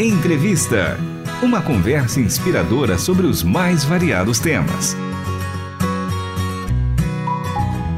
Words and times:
Entrevista. 0.00 0.96
Uma 1.42 1.60
conversa 1.60 2.20
inspiradora 2.20 2.96
sobre 2.96 3.26
os 3.26 3.42
mais 3.42 3.84
variados 3.84 4.38
temas. 4.38 4.94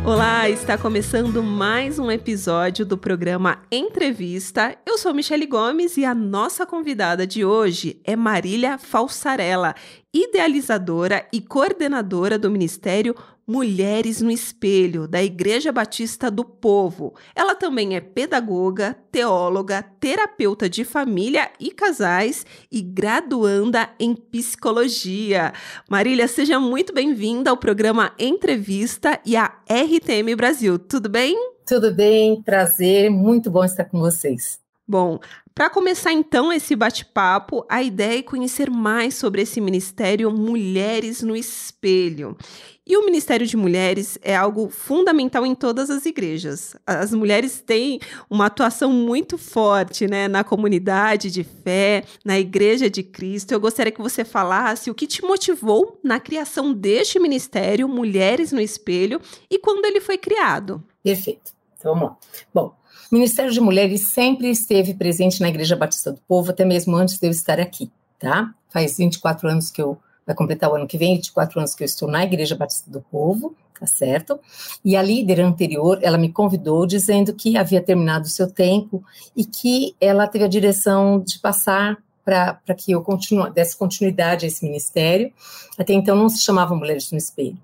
Olá, 0.03 0.49
está 0.49 0.79
começando 0.79 1.43
mais 1.43 1.99
um 1.99 2.11
episódio 2.11 2.87
do 2.87 2.97
programa 2.97 3.59
Entrevista. 3.71 4.79
Eu 4.87 4.97
sou 4.97 5.13
Michele 5.13 5.45
Gomes 5.45 5.99
e 5.99 6.07
a 6.07 6.15
nossa 6.15 6.65
convidada 6.65 7.27
de 7.27 7.45
hoje 7.45 8.01
é 8.03 8.17
Marília 8.17 8.79
Falsarella, 8.79 9.75
idealizadora 10.13 11.27
e 11.33 11.41
coordenadora 11.41 12.39
do 12.39 12.51
Ministério 12.51 13.15
Mulheres 13.47 14.21
no 14.21 14.31
Espelho, 14.31 15.09
da 15.09 15.21
Igreja 15.21 15.73
Batista 15.73 16.31
do 16.31 16.45
Povo. 16.45 17.15
Ela 17.35 17.55
também 17.55 17.97
é 17.97 18.01
pedagoga, 18.01 18.97
teóloga, 19.11 19.83
terapeuta 19.99 20.69
de 20.69 20.85
família 20.85 21.51
e 21.59 21.73
casais 21.73 22.47
e 22.71 22.81
graduanda 22.81 23.91
em 23.99 24.15
psicologia. 24.15 25.53
Marília, 25.89 26.29
seja 26.29 26.61
muito 26.61 26.95
bem-vinda 26.95 27.51
ao 27.51 27.57
programa 27.57 28.13
Entrevista 28.19 29.19
e 29.27 29.35
à 29.37 29.47
RTM 29.69 30.37
Brasil. 30.37 30.79
Tudo 30.79 31.09
bem? 31.09 31.35
Tudo 31.67 31.93
bem, 31.93 32.41
prazer, 32.43 33.11
muito 33.11 33.51
bom 33.51 33.65
estar 33.65 33.85
com 33.85 33.99
vocês. 33.99 34.61
Bom, 34.91 35.21
para 35.55 35.71
começar 35.71 36.13
então 36.13 36.53
esse 36.53 36.75
bate-papo, 36.75 37.65
a 37.69 37.81
ideia 37.81 38.19
é 38.19 38.23
conhecer 38.25 38.69
mais 38.69 39.15
sobre 39.15 39.41
esse 39.41 39.61
ministério 39.61 40.33
Mulheres 40.33 41.23
no 41.23 41.37
Espelho. 41.37 42.37
E 42.85 42.97
o 42.97 43.05
Ministério 43.05 43.47
de 43.47 43.57
Mulheres 43.57 44.19
é 44.21 44.35
algo 44.35 44.69
fundamental 44.69 45.47
em 45.47 45.55
todas 45.55 45.91
as 45.91 46.07
igrejas. 46.07 46.75
As 46.85 47.15
mulheres 47.15 47.61
têm 47.61 48.01
uma 48.29 48.47
atuação 48.47 48.93
muito 48.93 49.39
forte 49.39 50.09
né, 50.09 50.27
na 50.27 50.43
comunidade 50.43 51.31
de 51.31 51.45
fé, 51.45 52.03
na 52.25 52.37
Igreja 52.37 52.91
de 52.91 53.05
Cristo. 53.05 53.53
Eu 53.53 53.61
gostaria 53.61 53.93
que 53.93 54.03
você 54.03 54.25
falasse 54.25 54.91
o 54.91 54.95
que 54.95 55.07
te 55.07 55.23
motivou 55.23 56.01
na 56.03 56.19
criação 56.19 56.73
deste 56.73 57.21
ministério, 57.21 57.89
Mulheres 57.89 58.51
no 58.51 58.61
Espelho, 58.61 59.21
e 59.49 59.57
quando 59.57 59.85
ele 59.85 60.01
foi 60.01 60.19
criado. 60.19 60.83
Perfeito. 61.01 61.53
Então, 61.79 61.95
vamos 61.95 62.09
lá. 62.09 62.17
Bom, 62.53 62.80
o 63.11 63.15
Ministério 63.15 63.51
de 63.51 63.61
Mulheres 63.61 64.07
sempre 64.09 64.49
esteve 64.51 64.95
presente 64.95 65.41
na 65.41 65.49
Igreja 65.49 65.75
Batista 65.75 66.13
do 66.13 66.21
Povo, 66.29 66.51
até 66.51 66.65
mesmo 66.65 66.95
antes 66.95 67.19
de 67.19 67.27
eu 67.27 67.31
estar 67.31 67.59
aqui, 67.59 67.91
tá? 68.19 68.55
Faz 68.69 68.97
24 68.99 69.49
anos 69.49 69.71
que 69.71 69.83
eu 69.83 69.99
vai 70.27 70.37
completar 70.37 70.71
o 70.71 70.77
ano 70.77 70.87
que 70.87 70.97
vem 70.97 71.17
24 71.17 71.59
anos 71.59 71.75
que 71.75 71.83
eu 71.83 71.87
estou 71.87 72.09
na 72.09 72.23
Igreja 72.23 72.55
Batista 72.55 72.89
do 72.89 73.01
Povo, 73.01 73.57
tá 73.79 73.87
certo? 73.87 74.39
E 74.85 74.95
a 74.97 75.03
líder 75.03 75.41
anterior, 75.41 75.99
ela 76.03 76.17
me 76.17 76.31
convidou 76.31 76.87
dizendo 76.87 77.35
que 77.35 77.57
havia 77.57 77.83
terminado 77.83 78.27
o 78.27 78.31
seu 78.31 78.49
tempo 78.49 79.03
e 79.35 79.45
que 79.45 79.97
ela 80.01 80.29
teve 80.29 80.45
a 80.45 80.49
direção 80.49 81.19
de 81.19 81.39
passar 81.41 81.99
para 82.25 82.75
que 82.77 82.93
eu 82.93 83.03
continue, 83.03 83.51
desse 83.51 83.77
continuidade 83.77 84.45
a 84.45 84.49
esse 84.49 84.65
ministério. 84.65 85.33
Até 85.77 85.95
então 85.95 86.15
não 86.15 86.29
se 86.29 86.41
chamava 86.41 86.77
Mulheres 86.77 87.11
no 87.11 87.19
Espelho. 87.19 87.59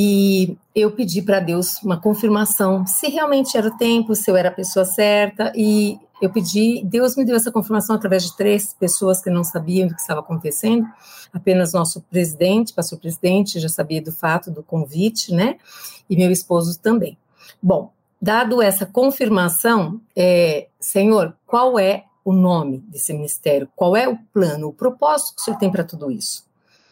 E 0.00 0.56
eu 0.76 0.92
pedi 0.92 1.20
para 1.20 1.40
Deus 1.40 1.82
uma 1.82 2.00
confirmação 2.00 2.86
se 2.86 3.08
realmente 3.08 3.58
era 3.58 3.66
o 3.66 3.76
tempo, 3.76 4.14
se 4.14 4.30
eu 4.30 4.36
era 4.36 4.48
a 4.48 4.52
pessoa 4.52 4.84
certa, 4.84 5.52
e 5.56 5.98
eu 6.22 6.30
pedi, 6.30 6.84
Deus 6.84 7.16
me 7.16 7.24
deu 7.24 7.34
essa 7.34 7.50
confirmação 7.50 7.96
através 7.96 8.22
de 8.22 8.36
três 8.36 8.72
pessoas 8.72 9.20
que 9.20 9.28
não 9.28 9.42
sabiam 9.42 9.88
do 9.88 9.96
que 9.96 10.00
estava 10.00 10.20
acontecendo. 10.20 10.86
Apenas 11.32 11.72
nosso 11.72 12.00
presidente, 12.02 12.72
pastor 12.72 12.96
presidente, 13.00 13.58
já 13.58 13.68
sabia 13.68 14.00
do 14.00 14.12
fato 14.12 14.52
do 14.52 14.62
convite, 14.62 15.34
né? 15.34 15.56
E 16.08 16.16
meu 16.16 16.30
esposo 16.30 16.78
também. 16.78 17.18
Bom, 17.60 17.90
dado 18.22 18.62
essa 18.62 18.86
confirmação, 18.86 20.00
é, 20.14 20.68
Senhor, 20.78 21.34
qual 21.44 21.76
é 21.76 22.04
o 22.24 22.32
nome 22.32 22.78
desse 22.86 23.12
ministério? 23.12 23.68
Qual 23.74 23.96
é 23.96 24.08
o 24.08 24.16
plano, 24.32 24.68
o 24.68 24.72
propósito 24.72 25.34
que 25.34 25.40
o 25.40 25.44
Senhor 25.44 25.58
tem 25.58 25.72
para 25.72 25.82
tudo 25.82 26.08
isso? 26.08 26.46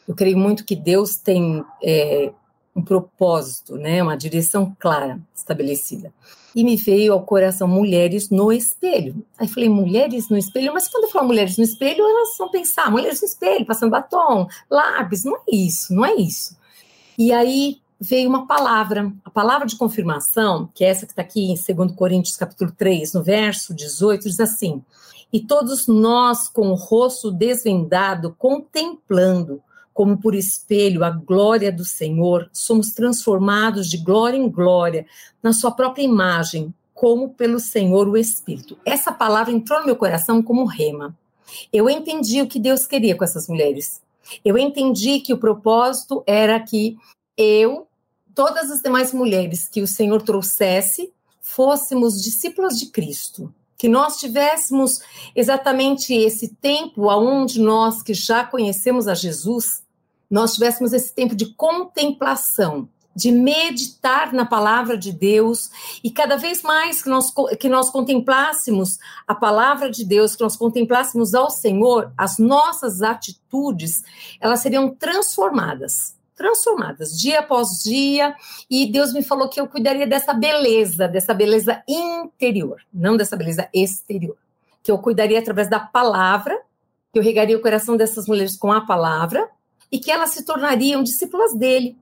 Eu 0.09 0.15
creio 0.17 0.37
muito 0.37 0.65
que 0.65 0.75
Deus 0.75 1.15
tem 1.15 1.65
é, 1.81 2.33
um 2.77 2.83
propósito, 2.83 3.77
né, 3.77 4.03
uma 4.03 4.17
direção 4.17 4.77
clara 4.79 5.19
estabelecida. 5.35 6.13
E 6.55 6.63
me 6.63 6.77
veio 6.77 7.15
ao 7.15 7.23
coração 7.23 7.67
mulheres 7.67 8.29
no 8.29 8.53
espelho. 8.53 9.25
Aí 9.39 9.49
falei, 9.49 9.69
mulheres 9.69 10.29
no 10.29 10.37
espelho? 10.37 10.75
Mas 10.75 10.87
quando 10.87 11.05
eu 11.05 11.11
falo 11.11 11.27
mulheres 11.27 11.57
no 11.57 11.65
espelho, 11.65 12.05
elas 12.05 12.37
vão 12.39 12.51
pensar, 12.51 12.91
mulheres 12.91 13.23
no 13.23 13.27
espelho, 13.27 13.65
passando 13.65 13.91
batom, 13.91 14.47
lápis, 14.71 15.25
não 15.25 15.37
é 15.37 15.57
isso, 15.57 15.95
não 15.95 16.05
é 16.05 16.15
isso. 16.15 16.55
E 17.19 17.33
aí 17.33 17.79
veio 17.99 18.29
uma 18.29 18.47
palavra, 18.47 19.11
a 19.25 19.31
palavra 19.31 19.67
de 19.67 19.77
confirmação, 19.77 20.69
que 20.75 20.85
é 20.85 20.89
essa 20.89 21.07
que 21.07 21.13
está 21.13 21.23
aqui 21.23 21.51
em 21.51 21.75
2 21.75 21.93
Coríntios 21.93 22.37
capítulo 22.37 22.71
3, 22.77 23.15
no 23.15 23.23
verso 23.23 23.75
18, 23.75 24.29
diz 24.29 24.41
assim, 24.41 24.83
e 25.33 25.41
todos 25.41 25.87
nós 25.87 26.49
com 26.49 26.69
o 26.69 26.75
rosto 26.75 27.31
desvendado, 27.31 28.35
contemplando 28.39 29.63
como 29.97 30.19
por 30.19 30.35
espelho 30.35 31.03
a 31.03 31.09
glória 31.09 31.73
do 31.73 31.83
Senhor, 31.83 32.51
somos 32.53 32.91
transformados 32.91 33.89
de 33.89 33.97
glória 33.97 34.37
em 34.37 34.47
glória 34.47 35.07
na 35.43 35.55
sua 35.55 35.71
própria 35.71 36.03
imagem, 36.03 36.73
como 36.93 37.31
pelo 37.31 37.59
Senhor 37.59 38.07
o 38.07 38.15
Espírito. 38.15 38.77
Essa 38.85 39.11
palavra 39.11 39.55
entrou 39.55 39.81
no 39.81 39.87
meu 39.87 39.97
coração 39.97 40.43
como 40.43 40.67
rema. 40.67 41.17
Eu 41.73 41.89
entendi 41.89 42.43
o 42.43 42.47
que 42.47 42.61
Deus 42.61 42.85
queria 42.85 43.17
com 43.17 43.25
essas 43.25 43.49
mulheres. 43.49 44.03
Eu 44.45 44.59
entendi 44.59 45.21
que 45.21 45.33
o 45.33 45.39
propósito 45.39 46.23
era 46.27 46.61
que 46.61 46.99
eu, 47.35 47.87
todas 48.35 48.71
as 48.71 48.83
demais 48.83 49.15
mulheres 49.15 49.67
que 49.67 49.81
o 49.81 49.87
Senhor 49.87 50.21
trouxesse, 50.21 51.11
fôssemos 51.41 52.23
discípulos 52.23 52.79
de 52.79 52.91
Cristo, 52.91 53.51
que 53.79 53.89
nós 53.89 54.19
tivéssemos 54.19 55.01
exatamente 55.35 56.13
esse 56.13 56.49
tempo 56.49 57.09
aonde 57.09 57.59
nós 57.59 58.03
que 58.03 58.13
já 58.13 58.45
conhecemos 58.45 59.09
a 59.09 59.15
Jesus 59.15 59.86
nós 60.31 60.55
tivéssemos 60.55 60.93
esse 60.93 61.15
tempo 61.15 61.35
de 61.35 61.55
contemplação, 61.55 62.89
de 63.17 63.33
meditar 63.33 64.35
na 64.35 64.45
palavra 64.45 64.99
de 64.99 65.11
Deus 65.11 65.71
e 66.05 66.11
cada 66.11 66.37
vez 66.37 66.61
mais 66.63 67.03
que 67.03 67.09
nós, 67.09 67.33
que 67.59 67.69
nós 67.69 67.89
contemplássemos 67.89 68.99
a 69.27 69.35
palavra 69.35 69.91
de 69.91 70.05
Deus, 70.05 70.37
que 70.37 70.43
nós 70.43 70.55
contemplássemos 70.55 71.35
ao 71.35 71.49
Senhor, 71.49 72.13
as 72.17 72.39
nossas 72.39 73.01
atitudes, 73.01 74.03
elas 74.39 74.61
seriam 74.61 74.95
transformadas. 74.95 76.15
Transformadas 76.35 77.19
dia 77.19 77.41
após 77.41 77.83
dia, 77.83 78.35
e 78.69 78.93
Deus 78.93 79.15
me 79.15 79.23
falou 79.23 79.49
que 79.49 79.59
eu 79.59 79.67
cuidaria 79.67 80.07
dessa 80.07 80.35
beleza, 80.35 81.09
dessa 81.09 81.33
beleza 81.33 81.83
interior, 81.89 82.83
não 82.93 83.17
dessa 83.17 83.35
beleza 83.35 83.67
exterior. 83.73 84.37
Que 84.83 84.93
eu 84.93 84.99
cuidaria 84.99 85.39
através 85.39 85.71
da 85.71 85.81
palavra, 85.81 86.61
que 87.11 87.19
eu 87.19 87.23
regaria 87.23 87.57
o 87.57 87.63
coração 87.63 87.97
dessas 87.97 88.29
mulheres 88.29 88.55
com 88.55 88.71
a 88.71 88.83
palavra, 88.83 89.49
e 89.91 89.99
que 89.99 90.11
elas 90.11 90.31
se 90.31 90.45
tornariam 90.45 91.03
discípulas 91.03 91.55
dele. 91.55 91.97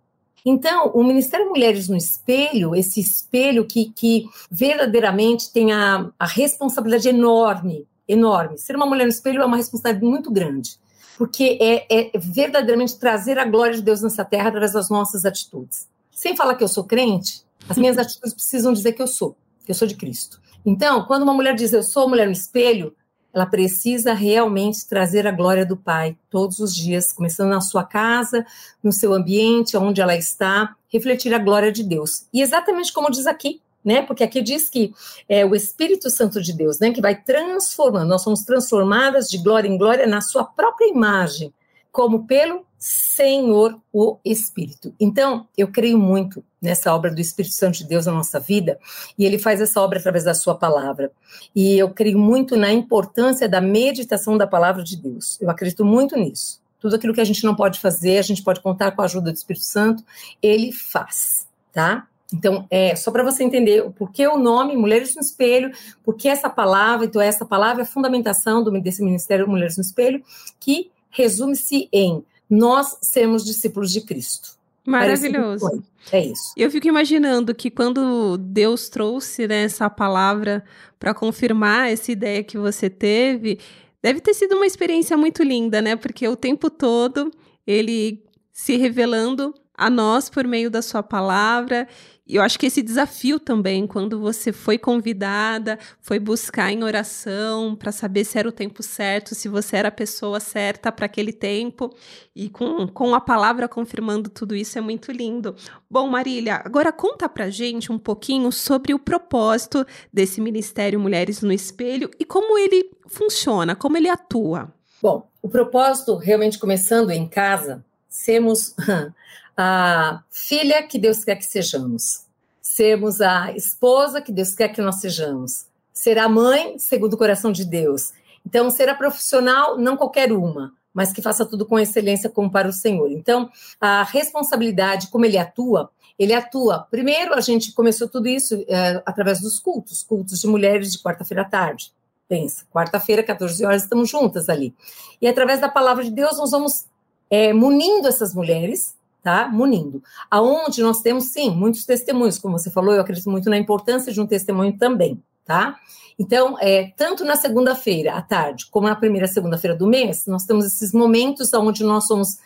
Então, 0.44 0.90
o 0.94 1.02
Ministério 1.02 1.48
Mulheres 1.48 1.88
no 1.88 1.96
Espelho, 1.96 2.74
esse 2.74 3.00
espelho 3.00 3.66
que, 3.66 3.90
que 3.90 4.26
verdadeiramente 4.50 5.50
tem 5.50 5.72
a, 5.72 6.10
a 6.18 6.26
responsabilidade 6.26 7.08
enorme, 7.08 7.86
enorme. 8.06 8.58
Ser 8.58 8.76
uma 8.76 8.84
mulher 8.84 9.04
no 9.04 9.10
espelho 9.10 9.40
é 9.40 9.46
uma 9.46 9.56
responsabilidade 9.56 10.04
muito 10.04 10.30
grande, 10.30 10.78
porque 11.16 11.58
é, 11.60 11.86
é 11.88 12.18
verdadeiramente 12.18 12.98
trazer 12.98 13.38
a 13.38 13.46
glória 13.46 13.74
de 13.74 13.82
Deus 13.82 14.02
nessa 14.02 14.24
terra 14.24 14.48
através 14.48 14.72
das 14.72 14.90
nossas 14.90 15.24
atitudes. 15.24 15.88
Sem 16.10 16.36
falar 16.36 16.56
que 16.56 16.64
eu 16.64 16.68
sou 16.68 16.84
crente, 16.84 17.42
as 17.66 17.78
minhas 17.78 17.96
atitudes 17.98 18.34
precisam 18.34 18.72
dizer 18.72 18.92
que 18.92 19.00
eu 19.02 19.08
sou, 19.08 19.34
que 19.64 19.70
eu 19.70 19.74
sou 19.74 19.88
de 19.88 19.96
Cristo. 19.96 20.40
Então, 20.64 21.04
quando 21.04 21.22
uma 21.22 21.34
mulher 21.34 21.54
diz 21.54 21.72
eu 21.72 21.82
sou 21.82 22.08
mulher 22.08 22.26
no 22.26 22.32
espelho, 22.32 22.94
ela 23.34 23.46
precisa 23.46 24.14
realmente 24.14 24.86
trazer 24.88 25.26
a 25.26 25.32
glória 25.32 25.66
do 25.66 25.76
Pai 25.76 26.16
todos 26.30 26.60
os 26.60 26.74
dias, 26.74 27.12
começando 27.12 27.50
na 27.50 27.60
sua 27.60 27.82
casa, 27.82 28.46
no 28.82 28.92
seu 28.92 29.12
ambiente, 29.12 29.76
onde 29.76 30.00
ela 30.00 30.16
está, 30.16 30.76
refletir 30.88 31.34
a 31.34 31.38
glória 31.38 31.72
de 31.72 31.82
Deus. 31.82 32.26
E 32.32 32.40
exatamente 32.40 32.92
como 32.92 33.10
diz 33.10 33.26
aqui, 33.26 33.60
né? 33.84 34.02
Porque 34.02 34.22
aqui 34.22 34.40
diz 34.40 34.68
que 34.68 34.94
é 35.28 35.44
o 35.44 35.54
Espírito 35.54 36.08
Santo 36.08 36.40
de 36.40 36.52
Deus, 36.52 36.78
né? 36.78 36.92
Que 36.92 37.00
vai 37.00 37.20
transformando, 37.20 38.08
nós 38.08 38.22
somos 38.22 38.42
transformadas 38.42 39.28
de 39.28 39.38
glória 39.38 39.68
em 39.68 39.76
glória 39.76 40.06
na 40.06 40.20
sua 40.20 40.44
própria 40.44 40.88
imagem, 40.88 41.52
como 41.94 42.26
pelo 42.26 42.66
Senhor, 42.76 43.80
o 43.92 44.18
Espírito. 44.24 44.92
Então, 44.98 45.46
eu 45.56 45.68
creio 45.68 45.96
muito 45.96 46.44
nessa 46.60 46.92
obra 46.92 47.14
do 47.14 47.20
Espírito 47.20 47.54
Santo 47.54 47.78
de 47.78 47.84
Deus 47.86 48.06
na 48.06 48.12
nossa 48.12 48.40
vida, 48.40 48.80
e 49.16 49.24
ele 49.24 49.38
faz 49.38 49.60
essa 49.60 49.80
obra 49.80 50.00
através 50.00 50.24
da 50.24 50.34
sua 50.34 50.56
palavra. 50.56 51.12
E 51.54 51.78
eu 51.78 51.88
creio 51.90 52.18
muito 52.18 52.56
na 52.56 52.72
importância 52.72 53.48
da 53.48 53.60
meditação 53.60 54.36
da 54.36 54.44
palavra 54.44 54.82
de 54.82 54.96
Deus. 54.96 55.40
Eu 55.40 55.48
acredito 55.48 55.84
muito 55.84 56.16
nisso. 56.16 56.60
Tudo 56.80 56.96
aquilo 56.96 57.14
que 57.14 57.20
a 57.20 57.24
gente 57.24 57.44
não 57.44 57.54
pode 57.54 57.78
fazer, 57.78 58.18
a 58.18 58.22
gente 58.22 58.42
pode 58.42 58.60
contar 58.60 58.90
com 58.90 59.00
a 59.00 59.04
ajuda 59.04 59.30
do 59.30 59.36
Espírito 59.36 59.64
Santo, 59.64 60.04
ele 60.42 60.72
faz, 60.72 61.46
tá? 61.72 62.08
Então, 62.32 62.66
é 62.68 62.96
só 62.96 63.12
para 63.12 63.22
você 63.22 63.44
entender 63.44 63.86
o 63.86 63.92
porquê 63.92 64.26
o 64.26 64.36
nome 64.36 64.76
Mulheres 64.76 65.14
no 65.14 65.22
Espelho, 65.22 65.70
porque 66.02 66.28
essa 66.28 66.50
palavra, 66.50 67.06
então 67.06 67.22
essa 67.22 67.44
palavra 67.44 67.82
é 67.82 67.84
a 67.84 67.88
fundamentação 67.88 68.64
desse 68.80 69.00
ministério 69.00 69.48
Mulheres 69.48 69.76
no 69.76 69.82
Espelho, 69.82 70.24
que 70.58 70.90
resume-se 71.14 71.88
em 71.90 72.22
nós 72.50 72.98
sermos 73.00 73.44
discípulos 73.44 73.90
de 73.90 74.02
Cristo. 74.02 74.50
Maravilhoso. 74.86 75.82
É 76.12 76.26
isso. 76.26 76.52
Eu 76.54 76.70
fico 76.70 76.86
imaginando 76.86 77.54
que 77.54 77.70
quando 77.70 78.36
Deus 78.36 78.90
trouxe 78.90 79.48
né, 79.48 79.62
essa 79.62 79.88
palavra 79.88 80.62
para 81.00 81.14
confirmar 81.14 81.90
essa 81.90 82.12
ideia 82.12 82.44
que 82.44 82.58
você 82.58 82.90
teve, 82.90 83.58
Deve 84.04 84.20
ter 84.20 84.34
sido 84.34 84.56
uma 84.56 84.66
experiência 84.66 85.16
muito 85.16 85.42
linda, 85.42 85.80
né? 85.80 85.96
Porque 85.96 86.28
o 86.28 86.36
tempo 86.36 86.68
todo 86.68 87.30
ele 87.66 88.22
se 88.52 88.76
revelando 88.76 89.54
a 89.72 89.88
nós 89.88 90.28
por 90.28 90.46
meio 90.46 90.70
da 90.70 90.82
sua 90.82 91.02
palavra 91.02 91.88
eu 92.26 92.40
acho 92.40 92.58
que 92.58 92.66
esse 92.66 92.82
desafio 92.82 93.38
também, 93.38 93.86
quando 93.86 94.18
você 94.18 94.50
foi 94.50 94.78
convidada, 94.78 95.78
foi 96.00 96.18
buscar 96.18 96.72
em 96.72 96.82
oração 96.82 97.76
para 97.76 97.92
saber 97.92 98.24
se 98.24 98.38
era 98.38 98.48
o 98.48 98.52
tempo 98.52 98.82
certo, 98.82 99.34
se 99.34 99.46
você 99.46 99.76
era 99.76 99.88
a 99.88 99.92
pessoa 99.92 100.40
certa 100.40 100.90
para 100.90 101.04
aquele 101.04 101.32
tempo, 101.32 101.94
e 102.34 102.48
com, 102.48 102.88
com 102.88 103.14
a 103.14 103.20
palavra 103.20 103.68
confirmando 103.68 104.30
tudo 104.30 104.56
isso, 104.56 104.78
é 104.78 104.80
muito 104.80 105.12
lindo. 105.12 105.54
Bom, 105.90 106.08
Marília, 106.08 106.62
agora 106.64 106.90
conta 106.90 107.28
para 107.28 107.50
gente 107.50 107.92
um 107.92 107.98
pouquinho 107.98 108.50
sobre 108.50 108.94
o 108.94 108.98
propósito 108.98 109.86
desse 110.10 110.40
Ministério 110.40 110.98
Mulheres 110.98 111.42
no 111.42 111.52
Espelho 111.52 112.10
e 112.18 112.24
como 112.24 112.56
ele 112.56 112.90
funciona, 113.06 113.76
como 113.76 113.98
ele 113.98 114.08
atua. 114.08 114.72
Bom, 115.02 115.28
o 115.42 115.48
propósito, 115.48 116.16
realmente 116.16 116.58
começando 116.58 117.10
em 117.10 117.28
casa, 117.28 117.84
sermos 118.08 118.74
a 119.56 120.22
filha 120.30 120.82
que 120.82 120.98
Deus 120.98 121.24
quer 121.24 121.36
que 121.36 121.44
sejamos, 121.44 122.24
sermos 122.60 123.20
a 123.20 123.52
esposa 123.52 124.20
que 124.20 124.32
Deus 124.32 124.54
quer 124.54 124.68
que 124.68 124.80
nós 124.80 125.00
sejamos, 125.00 125.66
ser 125.92 126.18
a 126.18 126.28
mãe 126.28 126.78
segundo 126.78 127.14
o 127.14 127.18
coração 127.18 127.52
de 127.52 127.64
Deus. 127.64 128.12
Então, 128.44 128.70
ser 128.70 128.88
a 128.88 128.94
profissional, 128.94 129.78
não 129.78 129.96
qualquer 129.96 130.32
uma, 130.32 130.72
mas 130.92 131.12
que 131.12 131.22
faça 131.22 131.46
tudo 131.46 131.64
com 131.64 131.78
excelência 131.78 132.28
como 132.28 132.50
para 132.50 132.68
o 132.68 132.72
Senhor. 132.72 133.10
Então, 133.10 133.50
a 133.80 134.02
responsabilidade, 134.02 135.08
como 135.08 135.24
ele 135.24 135.38
atua, 135.38 135.90
ele 136.18 136.32
atua. 136.32 136.86
Primeiro, 136.90 137.34
a 137.34 137.40
gente 137.40 137.72
começou 137.72 138.08
tudo 138.08 138.28
isso 138.28 138.64
é, 138.68 139.02
através 139.04 139.40
dos 139.40 139.58
cultos, 139.58 140.02
cultos 140.02 140.40
de 140.40 140.46
mulheres 140.46 140.92
de 140.92 140.98
quarta-feira 140.98 141.42
à 141.42 141.44
tarde. 141.44 141.92
Pensa, 142.28 142.64
quarta-feira, 142.72 143.22
14 143.22 143.64
horas, 143.64 143.82
estamos 143.82 144.08
juntas 144.08 144.48
ali. 144.48 144.74
E 145.20 145.26
através 145.26 145.60
da 145.60 145.68
palavra 145.68 146.04
de 146.04 146.10
Deus, 146.10 146.38
nós 146.38 146.50
vamos 146.50 146.86
é, 147.28 147.52
munindo 147.52 148.06
essas 148.06 148.34
mulheres 148.34 148.94
tá? 149.24 149.48
Munindo. 149.48 150.02
Aonde 150.30 150.82
nós 150.82 151.00
temos, 151.00 151.32
sim, 151.32 151.50
muitos 151.50 151.86
testemunhos, 151.86 152.38
como 152.38 152.58
você 152.58 152.70
falou, 152.70 152.94
eu 152.94 153.00
acredito 153.00 153.30
muito 153.30 153.48
na 153.48 153.56
importância 153.56 154.12
de 154.12 154.20
um 154.20 154.26
testemunho 154.26 154.76
também, 154.76 155.20
tá? 155.46 155.76
Então, 156.18 156.56
é, 156.60 156.92
tanto 156.94 157.24
na 157.24 157.34
segunda-feira 157.34 158.12
à 158.12 158.22
tarde, 158.22 158.66
como 158.70 158.86
na 158.86 158.94
primeira 158.94 159.26
segunda-feira 159.26 159.74
do 159.74 159.86
mês, 159.86 160.26
nós 160.26 160.44
temos 160.44 160.66
esses 160.66 160.92
momentos 160.92 161.52
onde 161.54 161.82
nós 161.82 162.06
somos 162.06 162.36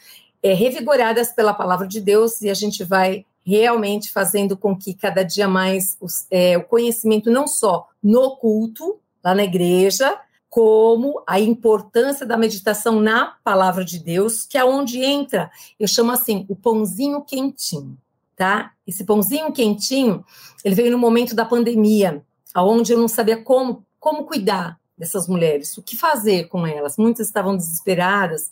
é, 0.41 0.55
revigoradas 0.55 1.33
pela 1.33 1.53
palavra 1.53 1.87
de 1.87 2.01
Deus 2.01 2.41
e 2.41 2.49
a 2.49 2.55
gente 2.55 2.85
vai 2.85 3.27
realmente 3.45 4.13
fazendo 4.13 4.57
com 4.57 4.77
que 4.77 4.95
cada 4.95 5.25
dia 5.25 5.49
mais 5.49 5.97
os, 6.01 6.27
é, 6.31 6.57
o 6.57 6.63
conhecimento, 6.63 7.29
não 7.29 7.49
só 7.49 7.89
no 8.03 8.37
culto, 8.37 9.01
lá 9.23 9.35
na 9.35 9.43
igreja, 9.43 10.17
como 10.59 11.23
a 11.25 11.39
importância 11.39 12.27
da 12.27 12.37
meditação 12.37 13.01
na 13.01 13.27
palavra 13.45 13.85
de 13.85 13.97
Deus, 13.97 14.45
que 14.45 14.59
é 14.59 14.65
onde 14.65 15.01
entra, 15.01 15.53
eu 15.79 15.87
chamo 15.87 16.11
assim, 16.11 16.45
o 16.49 16.57
pãozinho 16.57 17.23
quentinho, 17.23 17.97
tá? 18.35 18.73
Esse 18.85 19.05
pãozinho 19.05 19.53
quentinho, 19.53 20.25
ele 20.65 20.75
veio 20.75 20.91
no 20.91 20.99
momento 20.99 21.33
da 21.33 21.45
pandemia, 21.45 22.25
aonde 22.53 22.93
eu 22.93 22.99
não 22.99 23.07
sabia 23.07 23.41
como, 23.41 23.87
como 24.01 24.25
cuidar 24.25 24.81
dessas 24.99 25.29
mulheres, 25.29 25.79
o 25.79 25.83
que 25.83 25.97
fazer 25.97 26.49
com 26.49 26.67
elas. 26.67 26.97
Muitas 26.97 27.29
estavam 27.29 27.57
desesperadas, 27.57 28.51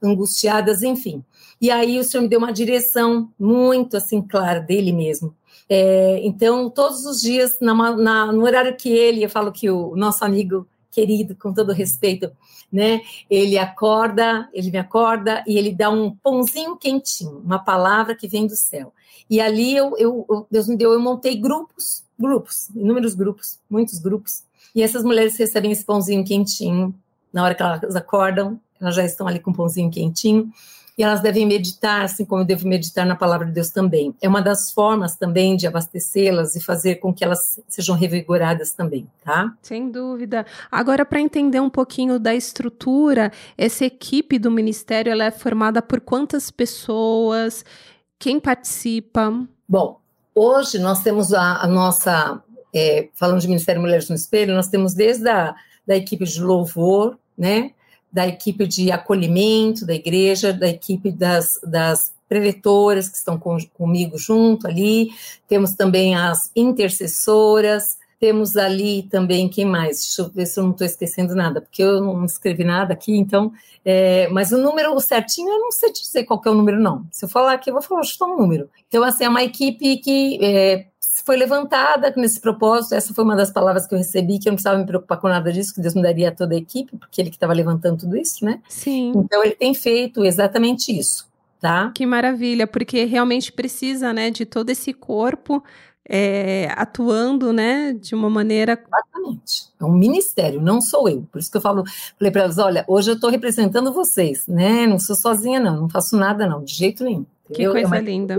angustiadas, 0.00 0.84
enfim. 0.84 1.24
E 1.60 1.72
aí 1.72 1.98
o 1.98 2.04
Senhor 2.04 2.22
me 2.22 2.28
deu 2.28 2.38
uma 2.38 2.52
direção 2.52 3.32
muito 3.36 3.96
assim 3.96 4.22
clara 4.22 4.60
dele 4.60 4.92
mesmo. 4.92 5.34
É, 5.68 6.20
então, 6.22 6.70
todos 6.70 7.04
os 7.04 7.20
dias, 7.20 7.58
na, 7.60 7.74
na, 7.96 8.30
no 8.30 8.44
horário 8.44 8.76
que 8.76 8.90
ele, 8.90 9.24
eu 9.24 9.28
falo 9.28 9.50
que 9.50 9.68
o 9.68 9.96
nosso 9.96 10.24
amigo 10.24 10.64
querido, 10.98 11.36
com 11.36 11.52
todo 11.54 11.72
respeito, 11.72 12.32
né? 12.72 13.02
Ele 13.30 13.56
acorda, 13.56 14.48
ele 14.52 14.70
me 14.70 14.78
acorda 14.78 15.44
e 15.46 15.56
ele 15.56 15.72
dá 15.72 15.88
um 15.88 16.10
pãozinho 16.10 16.76
quentinho, 16.76 17.40
uma 17.44 17.60
palavra 17.60 18.16
que 18.16 18.26
vem 18.26 18.48
do 18.48 18.56
céu. 18.56 18.92
E 19.30 19.40
ali 19.40 19.76
eu, 19.76 19.96
eu, 19.96 20.46
Deus 20.50 20.66
me 20.66 20.76
deu, 20.76 20.92
eu 20.92 21.00
montei 21.00 21.36
grupos, 21.36 22.02
grupos, 22.18 22.68
inúmeros 22.74 23.14
grupos, 23.14 23.60
muitos 23.70 23.98
grupos. 24.00 24.42
E 24.74 24.82
essas 24.82 25.04
mulheres 25.04 25.38
recebem 25.38 25.70
esse 25.70 25.84
pãozinho 25.84 26.24
quentinho. 26.24 26.92
Na 27.32 27.44
hora 27.44 27.54
que 27.54 27.62
elas 27.62 27.94
acordam, 27.94 28.58
elas 28.80 28.94
já 28.96 29.04
estão 29.04 29.28
ali 29.28 29.38
com 29.38 29.52
o 29.52 29.54
pãozinho 29.54 29.90
quentinho 29.90 30.52
e 30.98 31.02
elas 31.04 31.20
devem 31.20 31.46
meditar, 31.46 32.02
assim 32.02 32.24
como 32.24 32.42
eu 32.42 32.44
devo 32.44 32.66
meditar 32.66 33.06
na 33.06 33.14
palavra 33.14 33.46
de 33.46 33.52
Deus 33.52 33.70
também. 33.70 34.12
É 34.20 34.28
uma 34.28 34.42
das 34.42 34.72
formas 34.72 35.14
também 35.14 35.56
de 35.56 35.64
abastecê-las 35.64 36.56
e 36.56 36.60
fazer 36.60 36.96
com 36.96 37.14
que 37.14 37.22
elas 37.22 37.60
sejam 37.68 37.94
revigoradas 37.94 38.72
também, 38.72 39.08
tá? 39.24 39.54
Sem 39.62 39.90
dúvida. 39.90 40.44
Agora, 40.68 41.06
para 41.06 41.20
entender 41.20 41.60
um 41.60 41.70
pouquinho 41.70 42.18
da 42.18 42.34
estrutura, 42.34 43.30
essa 43.56 43.84
equipe 43.84 44.40
do 44.40 44.50
ministério 44.50 45.12
ela 45.12 45.24
é 45.24 45.30
formada 45.30 45.80
por 45.80 46.00
quantas 46.00 46.50
pessoas? 46.50 47.64
Quem 48.18 48.40
participa? 48.40 49.32
Bom, 49.68 50.00
hoje 50.34 50.80
nós 50.80 51.00
temos 51.04 51.32
a, 51.32 51.62
a 51.62 51.66
nossa, 51.68 52.42
é, 52.74 53.08
falando 53.14 53.40
de 53.40 53.46
Ministério 53.46 53.80
Mulheres 53.80 54.08
no 54.08 54.16
Espelho, 54.16 54.52
nós 54.52 54.66
temos 54.66 54.94
desde 54.94 55.28
a 55.28 55.54
da 55.86 55.96
equipe 55.96 56.24
de 56.24 56.42
louvor, 56.42 57.16
né? 57.36 57.70
Da 58.12 58.26
equipe 58.26 58.66
de 58.66 58.90
acolhimento 58.90 59.86
da 59.86 59.94
igreja, 59.94 60.52
da 60.52 60.68
equipe 60.68 61.10
das, 61.10 61.60
das 61.62 62.12
preletoras 62.28 63.08
que 63.08 63.16
estão 63.16 63.38
com, 63.38 63.56
comigo 63.74 64.18
junto 64.18 64.66
ali, 64.66 65.10
temos 65.46 65.72
também 65.72 66.14
as 66.14 66.50
intercessoras, 66.54 67.98
temos 68.20 68.56
ali 68.56 69.04
também, 69.04 69.48
quem 69.48 69.64
mais? 69.64 69.98
Deixa 69.98 70.22
eu 70.22 70.28
ver 70.28 70.46
se 70.46 70.58
eu 70.58 70.64
não 70.64 70.72
estou 70.72 70.86
esquecendo 70.86 71.34
nada, 71.34 71.60
porque 71.60 71.82
eu 71.82 72.00
não 72.00 72.24
escrevi 72.24 72.64
nada 72.64 72.92
aqui, 72.92 73.16
então, 73.16 73.52
é, 73.84 74.28
mas 74.28 74.50
o 74.50 74.58
número 74.58 74.98
certinho, 75.00 75.48
eu 75.48 75.60
não 75.60 75.70
sei 75.70 75.92
dizer 75.92 76.24
qual 76.24 76.42
é 76.44 76.50
o 76.50 76.54
número, 76.54 76.80
não. 76.80 77.06
Se 77.12 77.24
eu 77.24 77.28
falar 77.28 77.52
aqui, 77.52 77.70
eu 77.70 77.74
vou 77.74 77.82
falar, 77.82 78.02
chutar 78.02 78.26
um 78.26 78.36
número. 78.36 78.68
Então, 78.88 79.04
assim, 79.04 79.24
é 79.24 79.28
uma 79.28 79.44
equipe 79.44 79.98
que 79.98 80.38
é, 80.42 80.86
foi 81.28 81.36
levantada 81.36 82.10
nesse 82.16 82.40
propósito. 82.40 82.94
Essa 82.94 83.12
foi 83.12 83.22
uma 83.22 83.36
das 83.36 83.50
palavras 83.50 83.86
que 83.86 83.94
eu 83.94 83.98
recebi, 83.98 84.38
que 84.38 84.48
eu 84.48 84.52
não 84.52 84.56
precisava 84.56 84.78
me 84.78 84.86
preocupar 84.86 85.20
com 85.20 85.28
nada 85.28 85.52
disso, 85.52 85.74
que 85.74 85.80
Deus 85.82 85.94
me 85.94 86.00
daria 86.00 86.30
a 86.30 86.32
toda 86.32 86.54
a 86.54 86.56
equipe, 86.56 86.96
porque 86.96 87.20
ele 87.20 87.28
que 87.28 87.36
estava 87.36 87.52
levantando 87.52 87.98
tudo 87.98 88.16
isso, 88.16 88.46
né? 88.46 88.62
Sim. 88.66 89.12
Então 89.14 89.44
ele 89.44 89.54
tem 89.54 89.74
feito 89.74 90.24
exatamente 90.24 90.90
isso, 90.90 91.28
tá? 91.60 91.92
Que 91.94 92.06
maravilha, 92.06 92.66
porque 92.66 93.04
realmente 93.04 93.52
precisa, 93.52 94.10
né, 94.10 94.30
de 94.30 94.46
todo 94.46 94.70
esse 94.70 94.94
corpo 94.94 95.62
é, 96.08 96.72
atuando, 96.74 97.52
né, 97.52 97.92
de 97.92 98.14
uma 98.14 98.30
maneira. 98.30 98.72
Exatamente. 98.72 99.68
É 99.78 99.84
um 99.84 99.92
ministério, 99.92 100.62
não 100.62 100.80
sou 100.80 101.10
eu. 101.10 101.26
Por 101.30 101.40
isso 101.40 101.50
que 101.50 101.58
eu 101.58 101.60
falo, 101.60 101.84
falei 102.18 102.32
para 102.32 102.44
elas: 102.44 102.56
olha, 102.56 102.86
hoje 102.88 103.10
eu 103.10 103.16
estou 103.16 103.28
representando 103.28 103.92
vocês, 103.92 104.46
né? 104.46 104.86
Não 104.86 104.98
sou 104.98 105.14
sozinha, 105.14 105.60
não, 105.60 105.82
não 105.82 105.90
faço 105.90 106.16
nada, 106.16 106.46
não, 106.46 106.64
de 106.64 106.72
jeito 106.72 107.04
nenhum. 107.04 107.26
Entendeu? 107.50 107.72
Que 107.72 107.80
coisa 107.80 107.96
é 107.96 108.00
linda. 108.00 108.38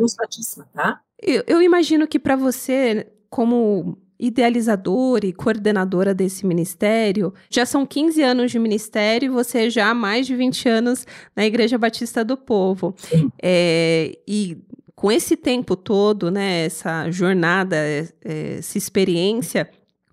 Tá? 0.73 1.01
Eu, 1.21 1.43
eu 1.47 1.61
imagino 1.61 2.07
que 2.07 2.19
para 2.19 2.35
você, 2.35 3.07
como 3.29 3.97
idealizadora 4.19 5.25
e 5.25 5.31
coordenadora 5.31 6.13
desse 6.13 6.45
ministério. 6.45 7.33
Já 7.49 7.65
são 7.65 7.85
15 7.85 8.21
anos 8.21 8.51
de 8.51 8.59
ministério 8.59 9.27
e 9.27 9.29
você 9.29 9.69
já 9.69 9.89
há 9.89 9.93
mais 9.93 10.27
de 10.27 10.35
20 10.35 10.67
anos 10.67 11.07
na 11.33 11.45
Igreja 11.45 11.77
Batista 11.77 12.23
do 12.25 12.35
Povo. 12.35 12.93
É, 13.41 14.17
e 14.27 14.57
com 14.93 15.09
esse 15.09 15.37
tempo 15.37 15.77
todo, 15.77 16.29
né, 16.29 16.65
essa 16.65 17.09
jornada, 17.09 17.77
é, 17.77 18.57
essa 18.57 18.77
experiência, 18.77 19.69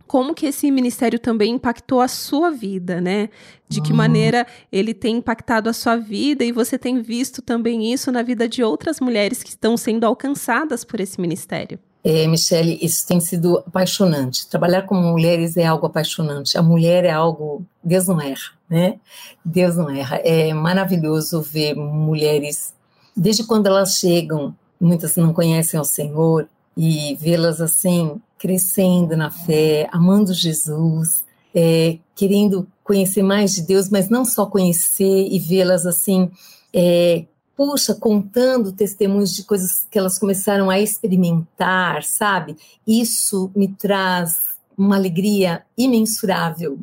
como 0.06 0.34
que 0.34 0.46
esse 0.46 0.70
ministério 0.70 1.18
também 1.18 1.54
impactou 1.54 2.00
a 2.00 2.08
sua 2.08 2.50
vida, 2.50 3.00
né? 3.00 3.28
De 3.68 3.80
que 3.80 3.90
uhum. 3.90 3.96
maneira 3.96 4.46
ele 4.70 4.94
tem 4.94 5.16
impactado 5.16 5.68
a 5.68 5.72
sua 5.72 5.96
vida 5.96 6.44
e 6.44 6.52
você 6.52 6.78
tem 6.78 7.02
visto 7.02 7.42
também 7.42 7.92
isso 7.92 8.12
na 8.12 8.22
vida 8.22 8.48
de 8.48 8.62
outras 8.62 9.00
mulheres 9.00 9.42
que 9.42 9.50
estão 9.50 9.76
sendo 9.76 10.04
alcançadas 10.04 10.84
por 10.84 11.00
esse 11.00 11.20
ministério. 11.20 11.78
É, 12.08 12.24
Michele, 12.28 12.78
isso 12.80 13.04
tem 13.04 13.18
sido 13.18 13.58
apaixonante. 13.58 14.48
Trabalhar 14.48 14.82
com 14.82 14.94
mulheres 14.94 15.56
é 15.56 15.66
algo 15.66 15.86
apaixonante. 15.86 16.56
A 16.56 16.62
mulher 16.62 17.04
é 17.04 17.10
algo, 17.10 17.66
Deus 17.82 18.06
não 18.06 18.20
erra, 18.20 18.52
né? 18.70 19.00
Deus 19.44 19.74
não 19.74 19.90
erra. 19.90 20.18
É 20.18 20.54
maravilhoso 20.54 21.42
ver 21.42 21.74
mulheres, 21.74 22.72
desde 23.16 23.42
quando 23.42 23.66
elas 23.66 23.96
chegam, 23.96 24.54
muitas 24.80 25.16
não 25.16 25.32
conhecem 25.32 25.80
o 25.80 25.84
Senhor, 25.84 26.48
e 26.76 27.16
vê-las 27.16 27.60
assim 27.60 28.20
crescendo 28.38 29.16
na 29.16 29.30
fé, 29.30 29.88
amando 29.90 30.34
Jesus, 30.34 31.24
é, 31.54 31.98
querendo 32.14 32.68
conhecer 32.84 33.22
mais 33.22 33.52
de 33.52 33.62
Deus, 33.62 33.88
mas 33.88 34.08
não 34.08 34.24
só 34.24 34.46
conhecer 34.46 35.26
e 35.28 35.38
vê-las 35.38 35.86
assim, 35.86 36.30
é, 36.72 37.24
puxa, 37.56 37.94
contando 37.94 38.72
testemunhos 38.72 39.34
de 39.34 39.42
coisas 39.42 39.86
que 39.90 39.98
elas 39.98 40.18
começaram 40.18 40.68
a 40.68 40.78
experimentar, 40.78 42.02
sabe? 42.04 42.56
Isso 42.86 43.50
me 43.56 43.68
traz 43.68 44.34
uma 44.76 44.96
alegria 44.96 45.64
imensurável. 45.76 46.78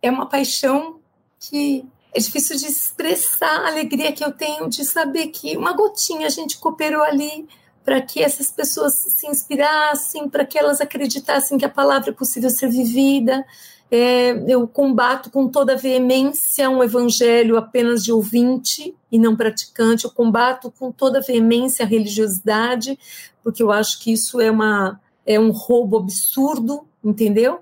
É 0.00 0.10
uma 0.10 0.26
paixão 0.26 1.00
que 1.40 1.84
é 2.14 2.20
difícil 2.20 2.56
de 2.56 2.66
expressar 2.66 3.64
a 3.64 3.68
alegria 3.68 4.12
que 4.12 4.24
eu 4.24 4.30
tenho 4.30 4.68
de 4.68 4.84
saber 4.84 5.28
que 5.28 5.56
uma 5.56 5.72
gotinha 5.72 6.26
a 6.26 6.30
gente 6.30 6.58
cooperou 6.58 7.02
ali 7.02 7.48
para 7.84 8.00
que 8.00 8.22
essas 8.22 8.50
pessoas 8.50 8.94
se 8.94 9.26
inspirassem, 9.26 10.28
para 10.28 10.44
que 10.44 10.58
elas 10.58 10.80
acreditassem 10.80 11.58
que 11.58 11.64
a 11.64 11.68
palavra 11.68 12.10
é 12.10 12.12
possível 12.12 12.50
ser 12.50 12.68
vivida. 12.68 13.44
É, 13.90 14.30
eu 14.48 14.66
combato 14.66 15.30
com 15.30 15.48
toda 15.48 15.76
veemência 15.76 16.70
um 16.70 16.82
evangelho 16.82 17.56
apenas 17.56 18.02
de 18.02 18.12
ouvinte 18.12 18.94
e 19.10 19.18
não 19.18 19.36
praticante. 19.36 20.04
Eu 20.04 20.10
combato 20.10 20.70
com 20.70 20.90
toda 20.92 21.20
veemência 21.20 21.84
a 21.84 21.88
religiosidade, 21.88 22.98
porque 23.42 23.62
eu 23.62 23.70
acho 23.70 24.00
que 24.00 24.12
isso 24.12 24.40
é, 24.40 24.50
uma, 24.50 25.00
é 25.26 25.38
um 25.38 25.50
roubo 25.50 25.98
absurdo, 25.98 26.86
entendeu? 27.04 27.60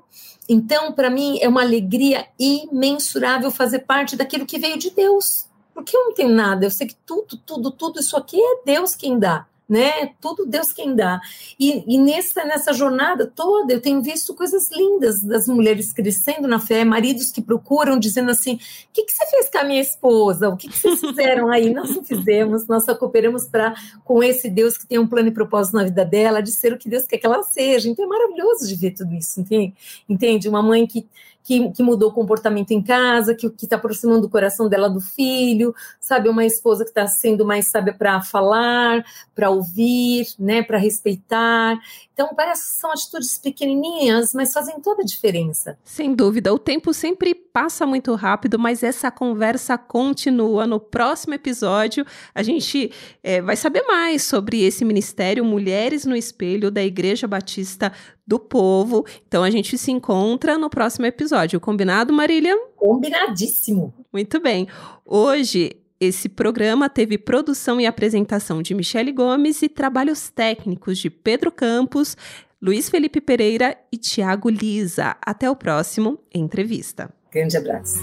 Então, 0.49 0.93
para 0.93 1.09
mim, 1.09 1.39
é 1.41 1.49
uma 1.49 1.63
alegria 1.63 2.27
imensurável 2.39 3.51
fazer 3.51 3.81
parte 3.81 4.17
daquilo 4.17 4.47
que 4.47 4.59
veio 4.59 4.79
de 4.79 4.91
Deus. 4.91 5.47
Porque 5.73 5.97
eu 5.97 6.07
não 6.07 6.15
tenho 6.15 6.29
nada, 6.29 6.67
eu 6.67 6.71
sei 6.71 6.89
que 6.89 6.97
tudo, 7.07 7.39
tudo, 7.39 7.71
tudo 7.71 8.01
isso 8.01 8.17
aqui 8.17 8.39
é 8.39 8.63
Deus 8.67 8.95
quem 8.95 9.19
dá 9.19 9.47
né? 9.71 10.11
Tudo 10.21 10.45
Deus 10.45 10.73
quem 10.73 10.97
dá. 10.97 11.21
E, 11.59 11.85
e, 11.87 11.97
nessa, 11.97 12.45
nessa 12.45 12.73
jornada 12.73 13.25
toda, 13.25 13.73
eu 13.73 13.81
tenho 13.81 14.03
visto 14.03 14.35
coisas 14.35 14.69
lindas 14.71 15.23
das 15.23 15.47
mulheres 15.47 15.93
crescendo 15.93 16.49
na 16.49 16.59
fé, 16.59 16.85
maridos 16.85 17.31
que 17.31 17.41
procuram, 17.41 17.99
dizendo 17.99 18.33
assim: 18.33 18.55
o 18.55 18.59
que, 18.93 19.05
que 19.05 19.13
você 19.13 19.27
fez 19.27 19.49
com 19.49 19.59
a 19.59 19.65
minha 19.65 19.81
esposa? 19.81 20.49
O 20.49 20.57
que, 20.57 20.69
que 20.69 20.77
vocês 20.77 20.99
fizeram 20.99 21.49
aí? 21.49 21.71
nós 21.73 21.95
não 21.95 22.03
fizemos, 22.03 22.67
nós 22.67 22.85
só 22.85 22.95
cooperamos 22.95 23.47
para 23.47 23.75
com 24.05 24.23
esse 24.23 24.51
Deus 24.51 24.77
que 24.77 24.87
tem 24.87 24.99
um 24.99 25.07
plano 25.07 25.29
e 25.29 25.33
propósito 25.33 25.77
na 25.77 25.85
vida 25.85 26.05
dela, 26.05 26.43
de 26.43 26.53
ser 26.53 26.73
o 26.73 26.79
que 26.79 26.89
Deus 26.89 27.07
quer 27.07 27.19
que 27.19 27.27
ela 27.27 27.43
seja. 27.45 27.89
Então 27.89 28.05
é 28.05 28.09
maravilhoso 28.09 28.67
de 28.67 28.75
ver 28.75 28.91
tudo 28.91 29.15
isso, 29.15 29.41
entende? 29.41 29.73
entende? 30.09 30.49
Uma 30.49 30.63
mãe 30.63 30.87
que 30.87 31.07
que, 31.43 31.71
que 31.71 31.83
mudou 31.83 32.11
o 32.11 32.13
comportamento 32.13 32.71
em 32.71 32.83
casa, 32.83 33.35
que 33.35 33.47
está 33.63 33.77
aproximando 33.77 34.27
o 34.27 34.31
coração 34.31 34.69
dela 34.69 34.89
do 34.89 35.01
filho, 35.01 35.75
sabe? 36.01 36.29
Uma 36.29 36.45
esposa 36.45 36.85
que 36.85 36.91
está 36.91 37.07
sendo 37.07 37.45
mais 37.45 37.69
sábia 37.69 37.95
para 37.95 38.21
falar, 38.23 39.05
para 39.35 39.51
ouvir, 39.51 40.27
né? 40.39 40.63
Para 40.63 40.79
respeitar. 40.79 41.79
Então, 42.13 42.35
parece 42.37 42.75
que 42.75 42.81
são 42.81 42.93
atitudes 42.93 43.39
pequenininhas, 43.39 44.35
mas 44.35 44.53
fazem 44.53 44.79
toda 44.81 45.03
a 45.03 45.05
diferença. 45.07 45.79
Sem 45.83 46.15
dúvida. 46.15 46.53
O 46.53 46.59
tempo 46.59 46.93
sempre 46.93 47.35
passa 47.35 47.87
muito 47.87 48.15
rápido, 48.15 48.59
mas 48.59 48.83
essa 48.83 49.11
conversa 49.11 49.79
continua. 49.79 50.67
No 50.67 50.79
próximo 50.79 51.33
episódio, 51.33 52.05
a 52.35 52.43
gente 52.43 52.93
é, 53.23 53.41
vai 53.41 53.57
saber 53.57 53.83
mais 53.85 54.25
sobre 54.25 54.63
esse 54.63 54.85
ministério 54.85 55.45
Mulheres 55.45 56.05
no 56.05 56.15
Espelho 56.15 56.71
da 56.71 56.83
Igreja 56.83 57.27
Batista 57.27 57.91
do 58.31 58.39
Povo. 58.39 59.05
Então, 59.27 59.43
a 59.43 59.51
gente 59.51 59.77
se 59.77 59.91
encontra 59.91 60.57
no 60.57 60.71
próximo 60.71 61.05
episódio. 61.05 61.59
Combinado, 61.59 62.13
Marília? 62.13 62.57
Combinadíssimo. 62.77 63.93
Muito 64.13 64.41
bem. 64.41 64.69
Hoje 65.05 65.77
esse 65.99 66.29
programa 66.29 66.89
teve 66.89 67.19
produção 67.19 67.81
e 67.81 67.87
apresentação 67.87 68.63
de 68.63 68.73
Michele 68.73 69.11
Gomes 69.11 69.61
e 69.63 69.69
trabalhos 69.69 70.31
técnicos 70.31 70.97
de 70.99 71.11
Pedro 71.11 71.51
Campos, 71.51 72.17
Luiz 72.63 72.89
Felipe 72.89 73.21
Pereira 73.21 73.77
e 73.93 73.99
Tiago 73.99 74.49
Lisa. 74.49 75.17
Até 75.21 75.51
o 75.51 75.57
próximo 75.57 76.21
Entrevista. 76.33 77.13
Grande 77.33 77.57
abraço. 77.57 77.99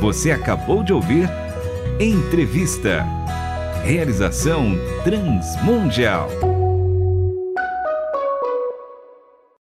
Você 0.00 0.30
acabou 0.30 0.84
de 0.84 0.92
ouvir 0.92 1.28
Entrevista. 1.98 3.04
Realização 3.84 4.76
Transmundial. 5.02 6.49